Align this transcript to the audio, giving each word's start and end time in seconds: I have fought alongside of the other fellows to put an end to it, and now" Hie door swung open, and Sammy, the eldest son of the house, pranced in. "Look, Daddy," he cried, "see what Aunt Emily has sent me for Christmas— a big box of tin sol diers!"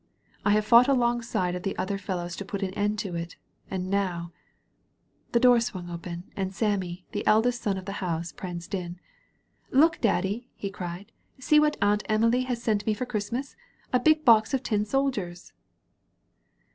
I 0.43 0.49
have 0.53 0.65
fought 0.65 0.87
alongside 0.87 1.53
of 1.53 1.61
the 1.61 1.77
other 1.77 1.99
fellows 1.99 2.35
to 2.37 2.43
put 2.43 2.63
an 2.63 2.73
end 2.73 2.97
to 3.05 3.13
it, 3.15 3.35
and 3.69 3.87
now" 3.87 4.31
Hie 5.35 5.39
door 5.41 5.59
swung 5.59 5.91
open, 5.91 6.23
and 6.35 6.55
Sammy, 6.55 7.05
the 7.11 7.23
eldest 7.27 7.61
son 7.61 7.77
of 7.77 7.85
the 7.85 7.91
house, 8.01 8.31
pranced 8.31 8.73
in. 8.73 8.99
"Look, 9.69 10.01
Daddy," 10.01 10.49
he 10.55 10.71
cried, 10.71 11.11
"see 11.37 11.59
what 11.59 11.77
Aunt 11.83 12.01
Emily 12.09 12.41
has 12.45 12.63
sent 12.63 12.87
me 12.87 12.95
for 12.95 13.05
Christmas— 13.05 13.55
a 13.93 13.99
big 13.99 14.25
box 14.25 14.55
of 14.55 14.63
tin 14.63 14.85
sol 14.85 15.11
diers!" 15.11 15.51